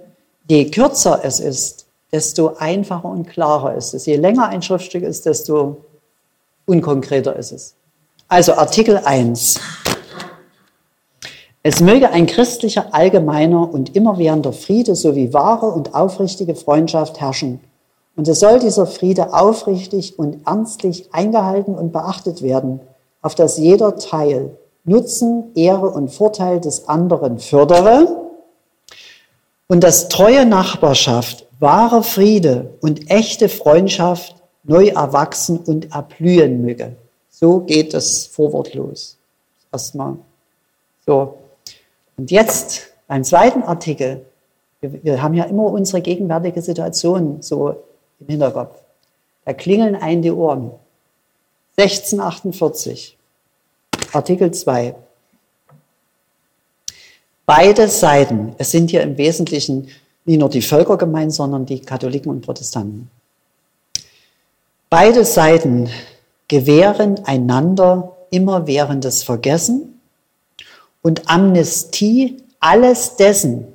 Je 0.47 0.71
kürzer 0.71 1.21
es 1.23 1.41
ist, 1.41 1.87
desto 2.13 2.57
einfacher 2.59 3.09
und 3.09 3.27
klarer 3.31 3.75
ist 3.77 3.95
es. 3.95 4.05
Je 4.05 4.17
länger 4.17 4.49
ein 4.49 4.61
Schriftstück 4.61 5.05
ist, 5.05 5.25
desto 5.25 5.79
unkonkreter 6.67 7.35
ist 7.35 7.53
es. 7.53 7.77
Also 8.29 8.53
Artikel 8.53 8.99
1. 9.03 9.59
Es 11.63 11.81
möge 11.81 12.11
ein 12.11 12.27
christlicher, 12.27 12.93
allgemeiner 12.93 13.73
und 13.73 13.97
immerwährender 13.97 14.53
Friede 14.53 14.97
sowie 14.97 15.33
wahre 15.33 15.69
und 15.69 15.95
aufrichtige 15.95 16.55
Freundschaft 16.55 17.23
herrschen. 17.23 17.61
Und 18.17 18.29
es 18.29 18.41
soll 18.41 18.59
dieser 18.59 18.87
Friede 18.87 19.33
aufrichtig 19.33 20.19
und 20.19 20.47
ernstlich 20.47 21.09
eingehalten 21.15 21.75
und 21.75 21.91
beachtet 21.91 22.43
werden, 22.43 22.81
auf 23.27 23.35
dass 23.35 23.59
jeder 23.59 23.97
Teil 23.97 24.57
Nutzen, 24.85 25.51
Ehre 25.57 25.91
und 25.91 26.11
Vorteil 26.11 26.61
des 26.61 26.89
anderen 26.89 27.41
fördere 27.41 28.31
und 29.67 29.83
dass 29.83 30.09
treue 30.09 30.47
Nachbarschaft, 30.47 31.45
wahre 31.59 32.05
Friede 32.05 32.71
und 32.81 33.11
echte 33.11 33.49
Freundschaft 33.49 34.37
neu 34.63 34.91
erwachsen 34.91 35.59
und 35.59 35.93
erblühen 35.93 36.63
möge. 36.63 36.95
So 37.29 37.59
geht 37.59 37.95
das 37.95 38.27
Vorwort 38.27 38.75
los. 38.75 39.17
Erstmal. 39.73 40.19
So. 41.05 41.35
Und 42.17 42.31
jetzt 42.31 42.93
beim 43.09 43.25
zweiten 43.25 43.65
Artikel. 43.65 44.25
Wir, 44.81 45.03
wir 45.03 45.23
haben 45.23 45.35
ja 45.35 45.45
immer 45.45 45.65
unsere 45.65 46.01
gegenwärtige 46.01 46.63
Situation 46.63 47.39
so 47.41 47.75
im 48.21 48.29
Hinterkopf. 48.29 48.81
Da 49.45 49.53
klingeln 49.53 49.97
ein 49.97 50.23
die 50.23 50.31
Ohren. 50.31 50.71
1648. 51.77 53.16
Artikel 54.15 54.51
2. 54.51 54.95
Beide 57.47 57.89
Seiten, 57.89 58.55
es 58.59 58.71
sind 58.71 58.91
hier 58.91 59.03
im 59.03 59.17
Wesentlichen 59.19 59.89
nicht 60.25 60.41
nur 60.41 60.49
die 60.49 60.63
Völker 60.63 60.97
gemeint, 60.97 61.33
sondern 61.33 61.65
die 61.65 61.81
Katholiken 61.81 62.31
und 62.31 62.41
Protestanten. 62.41 63.11
Beide 64.91 65.25
Seiten 65.25 65.89
gewähren 66.49 67.25
einander 67.25 68.17
immerwährendes 68.31 69.23
Vergessen 69.23 70.01
und 71.03 71.29
Amnestie 71.31 72.43
alles 72.59 73.17
dessen, 73.17 73.67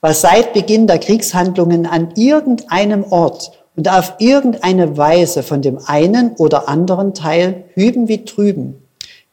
was 0.00 0.20
seit 0.20 0.52
Beginn 0.52 0.86
der 0.86 0.98
Kriegshandlungen 0.98 1.86
an 1.86 2.12
irgendeinem 2.14 3.04
Ort 3.04 3.52
und 3.74 3.88
auf 3.88 4.14
irgendeine 4.18 4.96
Weise 4.96 5.42
von 5.42 5.62
dem 5.62 5.78
einen 5.86 6.34
oder 6.36 6.68
anderen 6.68 7.14
Teil 7.14 7.64
hüben 7.74 8.06
wie 8.08 8.24
drüben 8.24 8.87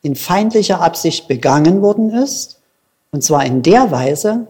in 0.05 0.15
feindlicher 0.15 0.81
Absicht 0.81 1.27
begangen 1.27 1.81
worden 1.81 2.11
ist, 2.11 2.59
und 3.11 3.23
zwar 3.23 3.43
in 3.43 3.63
der 3.63 3.89
Weise, 3.89 4.45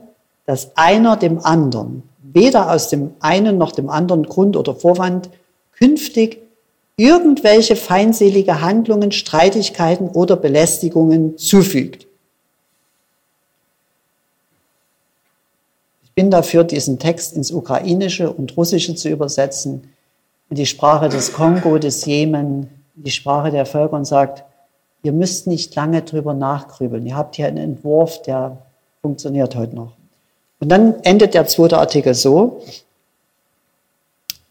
dass 0.45 0.75
einer 0.75 1.15
dem 1.15 1.39
anderen, 1.39 2.03
weder 2.21 2.71
aus 2.71 2.89
dem 2.89 3.13
einen 3.21 3.57
noch 3.57 3.71
dem 3.71 3.89
anderen 3.89 4.23
Grund 4.23 4.57
oder 4.57 4.75
Vorwand, 4.75 5.29
künftig 5.71 6.41
irgendwelche 6.97 7.77
feindselige 7.77 8.59
Handlungen, 8.59 9.13
Streitigkeiten 9.13 10.09
oder 10.09 10.35
Belästigungen 10.35 11.37
zufügt. 11.37 12.05
Ich 16.03 16.11
bin 16.11 16.31
dafür, 16.31 16.65
diesen 16.65 16.99
Text 16.99 17.33
ins 17.33 17.51
Ukrainische 17.51 18.29
und 18.29 18.57
Russische 18.57 18.95
zu 18.95 19.07
übersetzen, 19.07 19.89
in 20.49 20.57
die 20.57 20.65
Sprache 20.65 21.07
des 21.07 21.31
Kongo, 21.31 21.77
des 21.77 22.03
Jemen, 22.03 22.69
in 22.97 23.03
die 23.03 23.11
Sprache 23.11 23.51
der 23.51 23.65
Völker 23.65 23.95
und 23.95 24.05
sagt, 24.05 24.43
Ihr 25.05 25.11
müsst 25.11 25.45
nicht 25.45 25.75
lange 25.75 26.01
drüber 26.01 26.33
nachgrübeln. 26.33 27.05
Ihr 27.05 27.15
habt 27.15 27.35
hier 27.35 27.45
einen 27.45 27.57
Entwurf, 27.57 28.23
der 28.23 28.57
funktioniert 29.03 29.55
heute 29.55 29.75
noch. 29.75 29.91
Und 30.59 30.69
dann 30.69 30.99
endet 31.03 31.35
der 31.35 31.45
zweite 31.45 31.77
Artikel 31.77 32.15
so. 32.15 32.63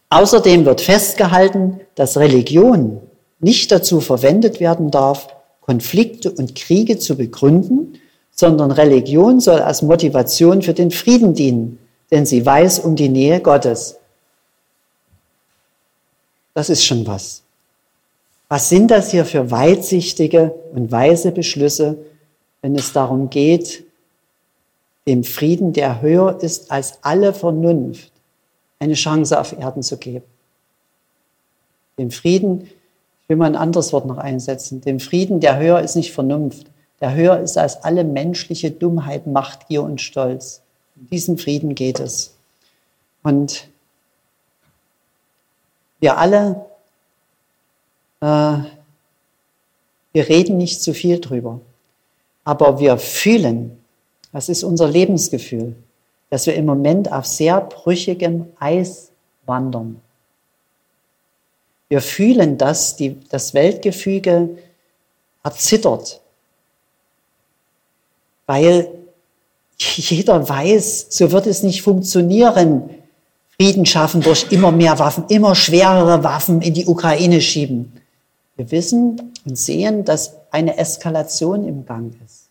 Außerdem 0.09 0.63
wird 0.63 0.79
festgehalten, 0.79 1.81
dass 1.95 2.15
Religion 2.15 3.01
nicht 3.41 3.69
dazu 3.69 3.99
verwendet 3.99 4.61
werden 4.61 4.91
darf, 4.91 5.27
Konflikte 5.59 6.31
und 6.31 6.55
Kriege 6.55 6.97
zu 6.99 7.17
begründen, 7.17 7.99
sondern 8.31 8.71
Religion 8.71 9.41
soll 9.41 9.59
als 9.59 9.81
Motivation 9.81 10.61
für 10.61 10.73
den 10.73 10.91
Frieden 10.91 11.33
dienen, 11.33 11.79
denn 12.11 12.25
sie 12.25 12.45
weiß 12.45 12.79
um 12.79 12.95
die 12.95 13.09
Nähe 13.09 13.41
Gottes. 13.41 13.97
Das 16.53 16.69
ist 16.69 16.85
schon 16.85 17.05
was. 17.05 17.44
Was 18.47 18.69
sind 18.69 18.91
das 18.91 19.11
hier 19.11 19.25
für 19.25 19.49
weitsichtige 19.49 20.53
und 20.73 20.91
weise 20.91 21.31
Beschlüsse, 21.31 21.97
wenn 22.61 22.75
es 22.75 22.93
darum 22.93 23.29
geht, 23.29 23.83
dem 25.07 25.23
Frieden, 25.23 25.73
der 25.73 26.01
höher 26.01 26.41
ist 26.41 26.71
als 26.71 26.99
alle 27.03 27.33
Vernunft, 27.33 28.11
eine 28.79 28.93
Chance 28.93 29.39
auf 29.39 29.57
Erden 29.57 29.83
zu 29.83 29.97
geben? 29.97 30.25
Dem 31.97 32.11
Frieden, 32.11 32.61
ich 32.61 33.29
will 33.29 33.37
mal 33.37 33.45
ein 33.45 33.55
anderes 33.55 33.93
Wort 33.93 34.05
noch 34.05 34.17
einsetzen, 34.17 34.81
dem 34.81 34.99
Frieden, 34.99 35.39
der 35.39 35.57
höher 35.57 35.79
ist 35.79 35.95
nicht 35.95 36.13
Vernunft, 36.13 36.67
der 37.01 37.15
höher 37.15 37.39
ist 37.39 37.57
als 37.57 37.83
alle 37.83 38.03
menschliche 38.03 38.71
Dummheit, 38.71 39.27
Machtgier 39.27 39.81
und 39.81 40.01
Stolz. 40.01 40.61
Um 40.95 41.09
diesen 41.09 41.37
Frieden 41.37 41.75
geht 41.75 41.99
es. 41.99 42.35
Und 43.23 43.67
wir 45.99 46.17
alle 46.17 46.65
wir 48.19 48.69
reden 50.13 50.57
nicht 50.57 50.81
zu 50.81 50.93
viel 50.93 51.19
drüber, 51.19 51.59
aber 52.43 52.79
wir 52.79 52.97
fühlen, 52.97 53.77
das 54.31 54.49
ist 54.49 54.63
unser 54.63 54.87
Lebensgefühl, 54.87 55.75
dass 56.29 56.45
wir 56.45 56.55
im 56.55 56.65
Moment 56.65 57.11
auf 57.11 57.25
sehr 57.25 57.61
brüchigem 57.61 58.47
Eis 58.59 59.11
wandern. 59.45 60.01
Wir 61.87 62.01
fühlen, 62.01 62.57
dass 62.57 62.95
die, 62.95 63.19
das 63.29 63.53
Weltgefüge 63.53 64.57
erzittert, 65.43 66.19
weil 68.47 68.89
jeder 69.77 70.47
weiß, 70.47 71.07
so 71.09 71.31
wird 71.31 71.47
es 71.47 71.63
nicht 71.63 71.81
funktionieren. 71.81 72.89
Frieden 73.57 73.85
schaffen 73.85 74.21
durch 74.21 74.51
immer 74.51 74.71
mehr 74.71 74.99
Waffen, 74.99 75.25
immer 75.29 75.55
schwerere 75.55 76.23
Waffen 76.23 76.61
in 76.61 76.73
die 76.73 76.85
Ukraine 76.85 77.39
schieben. 77.39 77.93
Wir 78.57 78.71
wissen 78.71 79.33
und 79.45 79.57
sehen, 79.57 80.05
dass 80.05 80.35
eine 80.51 80.77
Eskalation 80.77 81.67
im 81.67 81.85
Gang 81.85 82.13
ist. 82.25 82.45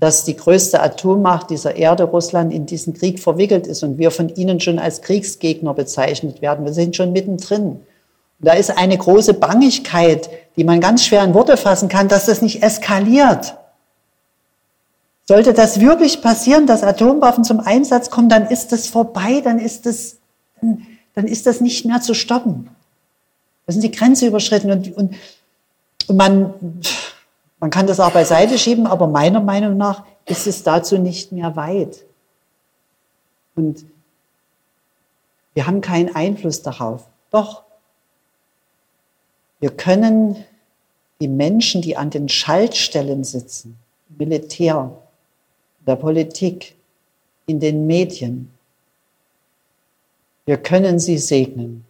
Dass 0.00 0.24
die 0.24 0.36
größte 0.36 0.80
Atommacht 0.80 1.50
dieser 1.50 1.76
Erde, 1.76 2.04
Russland, 2.04 2.52
in 2.52 2.66
diesen 2.66 2.94
Krieg 2.94 3.20
verwickelt 3.20 3.66
ist 3.66 3.82
und 3.82 3.98
wir 3.98 4.10
von 4.10 4.28
ihnen 4.34 4.60
schon 4.60 4.78
als 4.78 5.02
Kriegsgegner 5.02 5.74
bezeichnet 5.74 6.40
werden. 6.40 6.64
Wir 6.64 6.72
sind 6.72 6.96
schon 6.96 7.12
mittendrin. 7.12 7.64
Und 8.40 8.46
da 8.46 8.52
ist 8.52 8.70
eine 8.70 8.96
große 8.96 9.34
Bangigkeit, 9.34 10.30
die 10.56 10.64
man 10.64 10.80
ganz 10.80 11.04
schwer 11.04 11.24
in 11.24 11.34
Worte 11.34 11.56
fassen 11.56 11.88
kann, 11.88 12.08
dass 12.08 12.26
das 12.26 12.40
nicht 12.40 12.62
eskaliert. 12.62 13.56
Sollte 15.26 15.52
das 15.52 15.80
wirklich 15.80 16.22
passieren, 16.22 16.66
dass 16.66 16.82
Atomwaffen 16.82 17.44
zum 17.44 17.60
Einsatz 17.60 18.08
kommen, 18.08 18.30
dann 18.30 18.46
ist 18.46 18.72
das 18.72 18.86
vorbei, 18.86 19.42
dann 19.42 19.58
ist 19.58 19.84
das, 19.84 20.16
dann 20.62 21.26
ist 21.26 21.46
das 21.46 21.60
nicht 21.60 21.84
mehr 21.84 22.00
zu 22.00 22.14
stoppen. 22.14 22.70
Da 23.68 23.72
sind 23.74 23.82
die 23.84 23.90
Grenze 23.90 24.26
überschritten 24.26 24.70
und, 24.70 24.96
und, 24.96 25.14
und 26.06 26.16
man, 26.16 26.54
man 27.60 27.68
kann 27.68 27.86
das 27.86 28.00
auch 28.00 28.12
beiseite 28.12 28.58
schieben, 28.58 28.86
aber 28.86 29.06
meiner 29.06 29.42
Meinung 29.42 29.76
nach 29.76 30.06
ist 30.24 30.46
es 30.46 30.62
dazu 30.62 30.96
nicht 30.96 31.32
mehr 31.32 31.54
weit. 31.54 31.98
Und 33.54 33.84
wir 35.52 35.66
haben 35.66 35.82
keinen 35.82 36.16
Einfluss 36.16 36.62
darauf. 36.62 37.04
Doch, 37.30 37.64
wir 39.60 39.68
können 39.68 40.42
die 41.20 41.28
Menschen, 41.28 41.82
die 41.82 41.94
an 41.94 42.08
den 42.08 42.30
Schaltstellen 42.30 43.22
sitzen, 43.22 43.76
Militär, 44.08 44.96
der 45.86 45.96
Politik, 45.96 46.74
in 47.44 47.60
den 47.60 47.86
Medien, 47.86 48.50
wir 50.46 50.56
können 50.56 50.98
sie 50.98 51.18
segnen. 51.18 51.84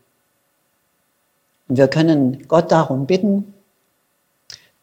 Und 1.68 1.76
wir 1.76 1.88
können 1.88 2.48
Gott 2.48 2.72
darum 2.72 3.06
bitten, 3.06 3.54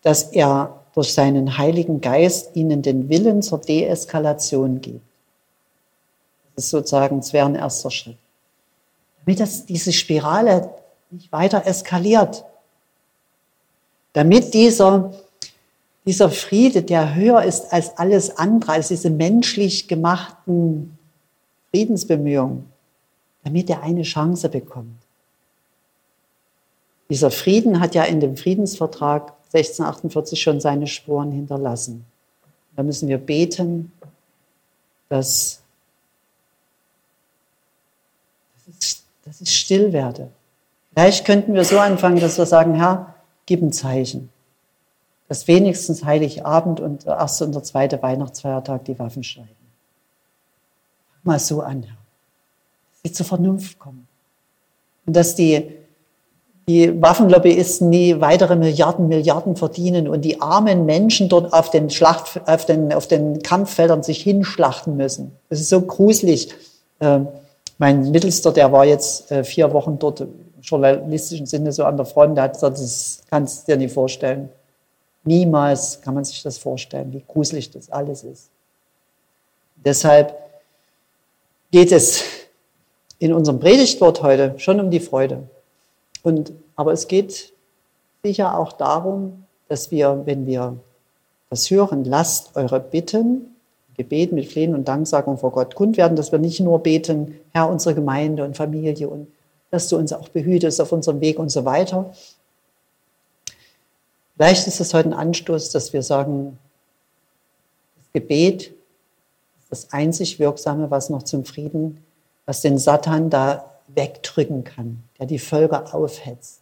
dass 0.02 0.24
er 0.32 0.82
durch 0.94 1.14
seinen 1.14 1.58
Heiligen 1.58 2.00
Geist 2.00 2.56
ihnen 2.56 2.82
den 2.82 3.10
Willen 3.10 3.42
zur 3.42 3.60
Deeskalation 3.60 4.80
gibt. 4.82 5.02
Das 6.56 6.66
ist 6.66 6.72
sozusagen, 6.72 7.18
das 7.18 7.34
wäre 7.34 7.48
ein 7.48 7.56
erster 7.56 7.92
Schritt. 7.92 8.18
Damit 9.26 9.40
das, 9.40 9.66
diese 9.66 9.92
Spirale 9.92 10.70
nicht 11.10 11.32
weiter 11.32 11.66
eskaliert. 11.66 12.46
Damit 14.14 14.54
dieser, 14.54 15.12
dieser 16.06 16.30
Friede, 16.30 16.84
der 16.84 17.16
höher 17.16 17.44
ist 17.44 17.74
als 17.74 17.98
alles 17.98 18.38
andere, 18.38 18.74
als 18.74 18.88
diese 18.88 19.10
menschlich 19.10 19.88
gemachten 19.88 20.98
Friedensbemühungen, 21.72 22.66
damit 23.44 23.70
er 23.70 23.84
eine 23.84 24.04
Chance 24.04 24.48
bekommt. 24.48 25.05
Dieser 27.10 27.32
Frieden 27.32 27.80
hat 27.80 27.96
ja 27.96 28.04
in 28.04 28.20
dem 28.20 28.36
Friedensvertrag 28.36 29.34
1648 29.54 30.42
schon 30.42 30.60
seine 30.60 30.88
Spuren 30.88 31.32
hinterlassen. 31.32 32.06
Da 32.76 32.84
müssen 32.84 33.08
wir 33.08 33.18
beten, 33.18 33.92
dass, 35.10 35.62
dass 39.24 39.42
es 39.42 39.54
still 39.54 39.94
werde. 39.94 40.30
Vielleicht 40.94 41.26
könnten 41.26 41.54
wir 41.54 41.64
so 41.64 41.80
anfangen, 41.80 42.20
dass 42.20 42.38
wir 42.38 42.46
sagen, 42.46 42.76
Herr, 42.76 43.16
gib 43.46 43.62
ein 43.62 43.72
Zeichen, 43.72 44.30
dass 45.28 45.48
wenigstens 45.48 46.04
Heiligabend 46.04 46.80
und 46.80 47.06
der 47.06 47.18
erste 47.18 47.46
und 47.46 47.54
der 47.54 47.64
zweite 47.64 48.02
Weihnachtsfeiertag 48.02 48.86
die 48.86 48.98
Waffen 48.98 49.24
schneiden. 49.24 49.56
Mal 51.24 51.40
so 51.40 51.62
an, 51.62 51.84
Herr. 51.84 51.98
Dass 52.92 53.02
sie 53.04 53.12
zur 53.12 53.26
Vernunft 53.26 53.80
kommen. 53.80 54.08
Und 55.06 55.16
dass 55.16 55.36
die, 55.36 55.72
die 56.68 57.00
Waffenlobbyisten 57.00 57.90
nie 57.90 58.20
weitere 58.22 58.56
Milliarden, 58.56 59.08
Milliarden 59.08 59.56
verdienen 59.56 60.08
und 60.08 60.22
die 60.22 60.42
armen 60.42 60.86
Menschen 60.86 61.30
dort 61.30 61.54
auf 61.54 61.70
den, 61.70 61.90
Schlacht, 61.92 62.42
auf 62.48 62.66
den, 62.66 62.92
auf 62.92 63.08
den 63.08 63.44
Kampffeldern 63.44 64.02
sich 64.02 64.22
hinschlachten 64.22 64.98
müssen. 64.98 65.32
Das 65.50 65.60
ist 65.60 65.70
so 65.70 65.82
gruselig. 65.82 66.50
Ähm, 67.00 67.28
mein 67.78 68.10
Mittelster, 68.10 68.52
der 68.52 68.72
war 68.72 68.86
jetzt 68.86 69.32
äh, 69.32 69.44
vier 69.44 69.74
Wochen 69.74 70.00
dort 70.00 70.22
im 70.22 70.34
journalistischen 70.62 71.46
Sinne 71.46 71.72
so 71.72 71.84
an 71.84 71.98
der 71.98 72.06
Front, 72.06 72.38
der 72.38 72.46
hat 72.46 72.54
gesagt, 72.54 72.80
das 72.80 73.22
kannst 73.30 73.68
du 73.68 73.74
dir 73.74 73.78
nicht 73.78 73.94
vorstellen. 73.94 74.50
Niemals 75.24 76.02
kann 76.02 76.16
man 76.16 76.26
sich 76.26 76.42
das 76.42 76.58
vorstellen, 76.58 77.14
wie 77.14 77.24
gruselig 77.28 77.70
das 77.72 77.92
alles 77.92 78.24
ist. 78.24 78.50
Deshalb 79.76 80.36
geht 81.72 81.92
es 81.92 82.24
in 83.20 83.34
unserem 83.34 83.60
Predigtwort 83.60 84.24
heute 84.24 84.56
schon 84.58 84.80
um 84.80 84.90
die 84.90 85.00
Freude. 85.00 85.44
Und, 86.26 86.52
aber 86.76 86.92
es 86.92 87.08
geht 87.08 87.54
sicher 88.24 88.58
auch 88.58 88.74
darum, 88.74 89.46
dass 89.70 89.92
wir, 89.92 90.24
wenn 90.26 90.46
wir 90.46 90.78
das 91.50 91.70
hören, 91.70 92.04
lasst 92.04 92.56
eure 92.56 92.80
Bitten, 92.80 93.56
Gebet 93.96 94.34
mit 94.34 94.48
Flehen 94.48 94.76
und 94.76 94.88
Danksagung 94.88 95.38
vor 95.38 95.52
Gott 95.52 95.76
kund 95.76 95.96
werden, 95.96 96.18
dass 96.18 96.32
wir 96.32 96.40
nicht 96.40 96.60
nur 96.60 96.80
beten, 96.80 97.40
Herr, 97.52 97.70
unsere 97.70 97.96
Gemeinde 97.96 98.44
und 98.44 98.58
Familie 98.58 99.08
und 99.08 99.28
dass 99.72 99.88
du 99.88 99.98
uns 99.98 100.12
auch 100.12 100.28
behütest 100.30 100.82
auf 100.82 100.92
unserem 100.92 101.22
Weg 101.22 101.40
und 101.40 101.50
so 101.50 101.64
weiter, 101.64 102.12
Vielleicht 104.36 104.68
ist 104.68 104.82
es 104.82 104.94
heute 104.94 105.10
ein 105.10 105.14
Anstoß, 105.14 105.72
dass 105.72 105.94
wir 105.94 106.04
sagen, 106.04 106.60
das 107.96 108.12
Gebet 108.12 108.74
ist 109.60 109.72
das 109.72 109.94
einzig 109.94 110.40
Wirksame, 110.40 110.92
was 110.92 111.10
noch 111.10 111.24
zum 111.24 111.46
Frieden, 111.46 112.04
was 112.46 112.60
den 112.60 112.78
Satan 112.78 113.30
da 113.30 113.75
wegdrücken 113.88 114.64
kann, 114.64 115.04
der 115.20 115.28
die 115.28 115.40
Völker 115.40 115.94
aufhetzt. 115.94 116.62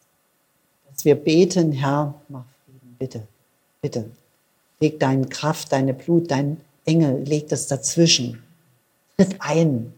Dass 0.90 1.06
wir 1.06 1.16
beten, 1.16 1.72
Herr, 1.72 2.14
mach 2.30 2.46
Frieden, 2.66 2.96
bitte, 3.00 3.28
bitte. 3.82 4.10
Leg 4.80 5.00
deine 5.00 5.28
Kraft, 5.28 5.72
deine 5.72 5.94
Blut, 5.94 6.30
dein 6.30 6.60
Engel, 6.86 7.24
leg 7.24 7.48
das 7.48 7.68
dazwischen. 7.68 8.44
Tritt 9.18 9.36
ein. 9.40 9.94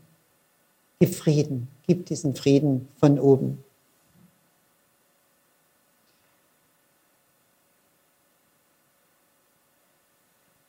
Gib 1.00 1.16
Frieden, 1.16 1.68
gib 1.88 2.06
diesen 2.06 2.36
Frieden 2.36 2.88
von 3.00 3.20
oben. 3.20 3.64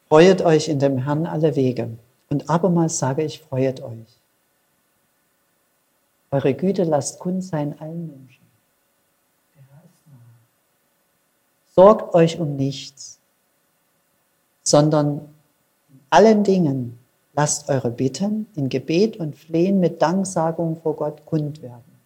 Freuet 0.09 0.43
euch 0.43 0.69
in 0.69 0.79
dem 0.79 0.99
Herrn 0.99 1.27
alle 1.27 1.57
Wege. 1.57 1.91
Und 2.29 2.49
abermals 2.49 2.99
sage 2.99 3.23
ich, 3.23 3.41
freuet 3.41 3.83
euch. 3.83 4.21
Eure 6.37 6.53
Güte 6.53 6.85
lasst 6.85 7.19
kund 7.19 7.43
sein 7.43 7.81
allen 7.81 8.09
Menschen. 8.09 8.45
Sorgt 11.75 12.15
euch 12.15 12.39
um 12.39 12.57
nichts, 12.57 13.19
sondern 14.63 15.21
in 15.89 16.01
allen 16.11 16.45
Dingen 16.45 16.99
lasst 17.33 17.71
eure 17.71 17.91
Bitten 17.91 18.47
in 18.55 18.69
Gebet 18.69 19.17
und 19.17 19.35
Flehen 19.35 19.81
mit 19.81 20.03
Danksagung 20.03 20.77
vor 20.83 20.97
Gott 20.97 21.25
kund 21.25 21.63
werden. 21.63 21.97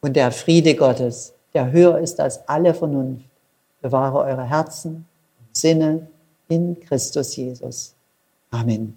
Und 0.00 0.16
der 0.16 0.32
Friede 0.32 0.74
Gottes, 0.74 1.34
der 1.52 1.70
höher 1.70 1.98
ist 1.98 2.18
als 2.18 2.48
alle 2.48 2.72
Vernunft, 2.72 3.26
bewahre 3.82 4.20
eure 4.20 4.44
Herzen 4.48 5.06
und 5.38 5.54
Sinne 5.54 6.08
in 6.48 6.80
Christus 6.80 7.36
Jesus. 7.36 7.92
Amen. 8.50 8.96